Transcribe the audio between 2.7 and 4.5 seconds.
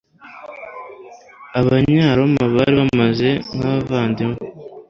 bameze nkabavandimwe